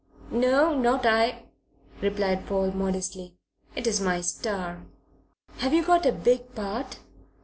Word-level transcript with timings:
"No, 0.31 0.75
not 0.75 1.05
I," 1.05 1.43
replied 2.01 2.47
Paul 2.47 2.71
modestly. 2.71 3.35
"It 3.75 3.85
is 3.85 4.01
my 4.01 4.19
star." 4.21 4.81
"Have 5.57 5.75
you 5.75 5.85
got 5.85 6.07
a 6.07 6.11
big 6.11 6.55
part?" 6.55 6.97